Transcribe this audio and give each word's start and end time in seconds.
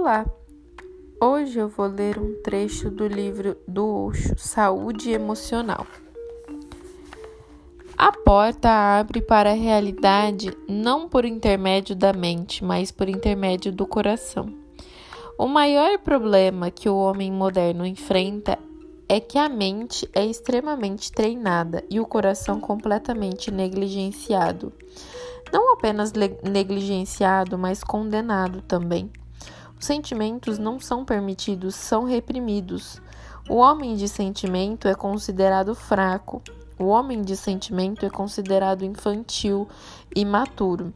Olá! 0.00 0.24
Hoje 1.20 1.58
eu 1.58 1.68
vou 1.68 1.88
ler 1.88 2.20
um 2.20 2.40
trecho 2.40 2.88
do 2.88 3.08
livro 3.08 3.56
do 3.66 4.06
Osho, 4.06 4.38
Saúde 4.38 5.10
Emocional. 5.10 5.84
A 7.96 8.12
porta 8.12 8.70
abre 9.00 9.20
para 9.20 9.50
a 9.50 9.56
realidade 9.56 10.56
não 10.68 11.08
por 11.08 11.24
intermédio 11.24 11.96
da 11.96 12.12
mente, 12.12 12.64
mas 12.64 12.92
por 12.92 13.08
intermédio 13.08 13.72
do 13.72 13.88
coração. 13.88 14.46
O 15.36 15.48
maior 15.48 15.98
problema 15.98 16.70
que 16.70 16.88
o 16.88 16.96
homem 16.96 17.32
moderno 17.32 17.84
enfrenta 17.84 18.56
é 19.08 19.18
que 19.18 19.36
a 19.36 19.48
mente 19.48 20.08
é 20.12 20.24
extremamente 20.24 21.10
treinada 21.10 21.82
e 21.90 21.98
o 21.98 22.06
coração 22.06 22.60
completamente 22.60 23.50
negligenciado. 23.50 24.72
Não 25.52 25.72
apenas 25.72 26.12
negligenciado, 26.12 27.58
mas 27.58 27.82
condenado 27.82 28.62
também. 28.62 29.10
Os 29.78 29.86
sentimentos 29.86 30.58
não 30.58 30.80
são 30.80 31.04
permitidos, 31.04 31.74
são 31.74 32.04
reprimidos. 32.04 33.00
O 33.48 33.56
homem 33.56 33.94
de 33.94 34.08
sentimento 34.08 34.88
é 34.88 34.94
considerado 34.94 35.74
fraco. 35.74 36.42
O 36.78 36.86
homem 36.86 37.22
de 37.22 37.36
sentimento 37.36 38.04
é 38.04 38.10
considerado 38.10 38.84
infantil, 38.84 39.68
imaturo. 40.14 40.92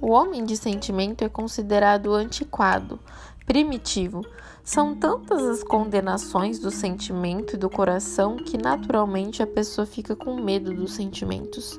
O 0.00 0.10
homem 0.10 0.44
de 0.44 0.56
sentimento 0.56 1.24
é 1.24 1.28
considerado 1.30 2.12
antiquado, 2.12 3.00
primitivo. 3.46 4.22
São 4.62 4.94
tantas 4.94 5.42
as 5.42 5.62
condenações 5.62 6.58
do 6.58 6.70
sentimento 6.70 7.54
e 7.54 7.58
do 7.58 7.68
coração 7.68 8.36
que 8.36 8.56
naturalmente 8.56 9.42
a 9.42 9.46
pessoa 9.46 9.86
fica 9.86 10.16
com 10.16 10.42
medo 10.42 10.72
dos 10.72 10.94
sentimentos. 10.94 11.78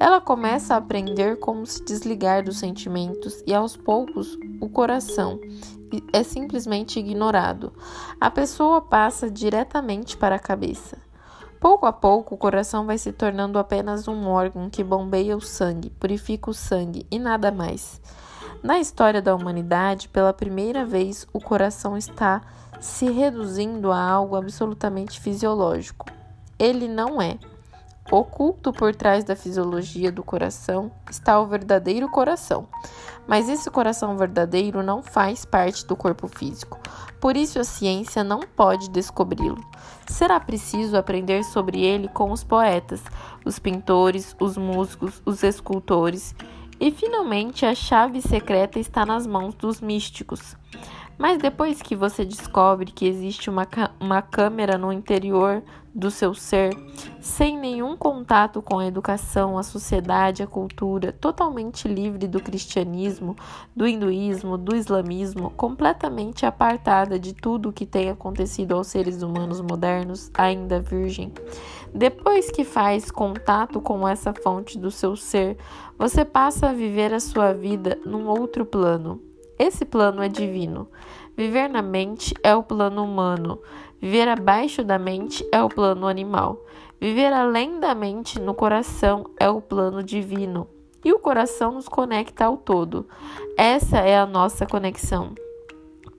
Ela 0.00 0.20
começa 0.20 0.74
a 0.74 0.78
aprender 0.78 1.38
como 1.38 1.64
se 1.64 1.84
desligar 1.84 2.42
dos 2.42 2.58
sentimentos 2.58 3.42
e 3.46 3.54
aos 3.54 3.76
poucos 3.76 4.36
o 4.60 4.68
coração 4.68 5.38
é 6.12 6.22
simplesmente 6.22 6.98
ignorado. 6.98 7.72
A 8.20 8.30
pessoa 8.30 8.80
passa 8.80 9.30
diretamente 9.30 10.16
para 10.16 10.36
a 10.36 10.40
cabeça. 10.40 10.98
Pouco 11.60 11.86
a 11.86 11.92
pouco, 11.92 12.34
o 12.34 12.38
coração 12.38 12.84
vai 12.84 12.98
se 12.98 13.12
tornando 13.12 13.58
apenas 13.58 14.06
um 14.06 14.26
órgão 14.26 14.68
que 14.68 14.84
bombeia 14.84 15.36
o 15.36 15.40
sangue, 15.40 15.90
purifica 15.90 16.50
o 16.50 16.54
sangue 16.54 17.06
e 17.10 17.18
nada 17.18 17.50
mais. 17.50 18.00
Na 18.64 18.78
história 18.78 19.20
da 19.20 19.34
humanidade, 19.34 20.08
pela 20.08 20.32
primeira 20.32 20.86
vez, 20.86 21.26
o 21.34 21.38
coração 21.38 21.98
está 21.98 22.40
se 22.80 23.10
reduzindo 23.10 23.92
a 23.92 24.02
algo 24.02 24.36
absolutamente 24.36 25.20
fisiológico. 25.20 26.06
Ele 26.58 26.88
não 26.88 27.20
é. 27.20 27.38
Oculto 28.10 28.72
por 28.72 28.94
trás 28.94 29.22
da 29.22 29.36
fisiologia 29.36 30.10
do 30.10 30.22
coração 30.22 30.90
está 31.10 31.38
o 31.38 31.46
verdadeiro 31.46 32.08
coração. 32.08 32.66
Mas 33.26 33.50
esse 33.50 33.70
coração 33.70 34.16
verdadeiro 34.16 34.82
não 34.82 35.02
faz 35.02 35.44
parte 35.44 35.86
do 35.86 35.94
corpo 35.94 36.26
físico. 36.26 36.80
Por 37.20 37.36
isso 37.36 37.58
a 37.58 37.64
ciência 37.64 38.24
não 38.24 38.40
pode 38.40 38.88
descobri-lo. 38.88 39.62
Será 40.06 40.40
preciso 40.40 40.96
aprender 40.96 41.44
sobre 41.44 41.84
ele 41.84 42.08
com 42.08 42.32
os 42.32 42.42
poetas, 42.42 43.02
os 43.44 43.58
pintores, 43.58 44.34
os 44.40 44.56
músicos, 44.56 45.20
os 45.26 45.42
escultores 45.42 46.34
e 46.80 46.90
finalmente 46.90 47.64
a 47.64 47.74
chave 47.74 48.20
secreta 48.20 48.78
está 48.78 49.06
nas 49.06 49.26
mãos 49.26 49.54
dos 49.54 49.80
místicos. 49.80 50.56
Mas 51.16 51.38
depois 51.38 51.80
que 51.80 51.94
você 51.94 52.24
descobre 52.24 52.90
que 52.90 53.06
existe 53.06 53.48
uma, 53.48 53.66
uma 54.00 54.20
câmera 54.20 54.76
no 54.76 54.92
interior 54.92 55.62
do 55.94 56.10
seu 56.10 56.34
ser, 56.34 56.76
sem 57.20 57.56
nenhum 57.56 57.96
contato 57.96 58.60
com 58.60 58.80
a 58.80 58.86
educação, 58.86 59.56
a 59.56 59.62
sociedade, 59.62 60.42
a 60.42 60.46
cultura, 60.46 61.12
totalmente 61.12 61.86
livre 61.86 62.26
do 62.26 62.40
cristianismo, 62.40 63.36
do 63.76 63.86
hinduísmo, 63.86 64.58
do 64.58 64.74
islamismo, 64.74 65.50
completamente 65.50 66.44
apartada 66.44 67.16
de 67.16 67.32
tudo 67.32 67.68
o 67.68 67.72
que 67.72 67.86
tem 67.86 68.10
acontecido 68.10 68.74
aos 68.74 68.88
seres 68.88 69.22
humanos 69.22 69.60
modernos, 69.60 70.32
ainda 70.34 70.80
virgem. 70.80 71.32
Depois 71.94 72.50
que 72.50 72.64
faz 72.64 73.08
contato 73.08 73.80
com 73.80 74.06
essa 74.06 74.34
fonte 74.34 74.76
do 74.76 74.90
seu 74.90 75.14
ser, 75.14 75.56
você 75.96 76.24
passa 76.24 76.70
a 76.70 76.72
viver 76.72 77.14
a 77.14 77.20
sua 77.20 77.52
vida 77.52 78.00
num 78.04 78.26
outro 78.26 78.66
plano. 78.66 79.33
Esse 79.58 79.84
plano 79.84 80.22
é 80.22 80.28
divino. 80.28 80.88
Viver 81.36 81.68
na 81.68 81.82
mente 81.82 82.34
é 82.42 82.54
o 82.54 82.62
plano 82.62 83.04
humano. 83.04 83.60
Viver 84.00 84.28
abaixo 84.28 84.82
da 84.84 84.98
mente 84.98 85.46
é 85.52 85.62
o 85.62 85.68
plano 85.68 86.06
animal. 86.06 86.64
Viver 87.00 87.32
além 87.32 87.80
da 87.80 87.94
mente 87.94 88.40
no 88.40 88.54
coração 88.54 89.26
é 89.38 89.48
o 89.48 89.60
plano 89.60 90.02
divino. 90.02 90.68
E 91.04 91.12
o 91.12 91.18
coração 91.18 91.72
nos 91.72 91.88
conecta 91.88 92.46
ao 92.46 92.56
todo. 92.56 93.06
Essa 93.56 93.98
é 93.98 94.18
a 94.18 94.26
nossa 94.26 94.66
conexão. 94.66 95.34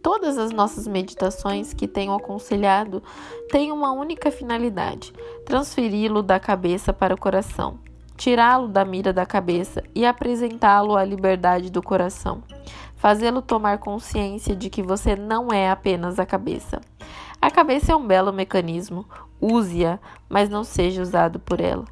Todas 0.02 0.38
as 0.38 0.52
nossas 0.52 0.88
meditações 0.88 1.74
que 1.74 1.88
tenho 1.88 2.14
aconselhado 2.14 3.02
têm 3.50 3.72
uma 3.72 3.92
única 3.92 4.30
finalidade: 4.30 5.12
transferi-lo 5.44 6.22
da 6.22 6.40
cabeça 6.40 6.94
para 6.94 7.16
o 7.16 7.20
coração, 7.20 7.80
tirá-lo 8.18 8.68
da 8.68 8.86
mira 8.86 9.12
da 9.12 9.26
cabeça 9.26 9.84
e 9.94 10.06
apresentá-lo 10.06 10.96
à 10.96 11.04
liberdade 11.04 11.72
do 11.72 11.82
coração, 11.82 12.44
fazê-lo 12.96 13.42
tomar 13.42 13.78
consciência 13.78 14.56
de 14.56 14.70
que 14.70 14.82
você 14.82 15.16
não 15.16 15.52
é 15.52 15.70
apenas 15.70 16.20
a 16.20 16.26
cabeça. 16.26 16.82
A 17.42 17.52
cabeça 17.52 17.92
é 17.92 17.96
um 17.96 18.06
belo 18.06 18.34
mecanismo, 18.34 19.06
use-a, 19.40 20.00
mas 20.30 20.50
não 20.50 20.64
seja 20.64 21.02
usado 21.02 21.40
por 21.40 21.60
ela 21.60 21.86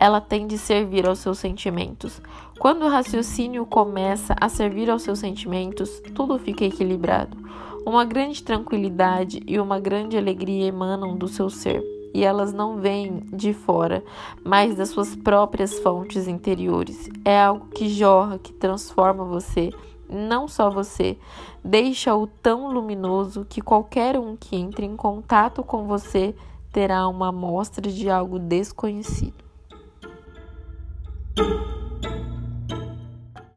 ela 0.00 0.18
tem 0.18 0.46
de 0.46 0.56
servir 0.56 1.06
aos 1.06 1.18
seus 1.18 1.38
sentimentos. 1.38 2.22
Quando 2.58 2.86
o 2.86 2.88
raciocínio 2.88 3.66
começa 3.66 4.34
a 4.40 4.48
servir 4.48 4.88
aos 4.88 5.02
seus 5.02 5.18
sentimentos, 5.18 6.00
tudo 6.14 6.38
fica 6.38 6.64
equilibrado. 6.64 7.36
Uma 7.84 8.06
grande 8.06 8.42
tranquilidade 8.42 9.42
e 9.46 9.60
uma 9.60 9.78
grande 9.78 10.16
alegria 10.16 10.66
emanam 10.66 11.16
do 11.16 11.28
seu 11.28 11.50
ser, 11.50 11.84
e 12.12 12.24
elas 12.24 12.52
não 12.52 12.78
vêm 12.78 13.20
de 13.32 13.52
fora, 13.52 14.02
mas 14.44 14.74
das 14.74 14.90
suas 14.90 15.14
próprias 15.14 15.78
fontes 15.78 16.26
interiores. 16.26 17.08
É 17.24 17.40
algo 17.40 17.68
que 17.68 17.88
jorra, 17.88 18.38
que 18.38 18.52
transforma 18.52 19.24
você, 19.24 19.70
não 20.08 20.48
só 20.48 20.70
você, 20.70 21.16
deixa-o 21.64 22.26
tão 22.26 22.72
luminoso 22.72 23.46
que 23.48 23.60
qualquer 23.60 24.18
um 24.18 24.36
que 24.36 24.56
entre 24.56 24.84
em 24.84 24.96
contato 24.96 25.62
com 25.62 25.86
você 25.86 26.34
terá 26.72 27.06
uma 27.08 27.28
amostra 27.28 27.90
de 27.90 28.10
algo 28.10 28.38
desconhecido. 28.38 29.44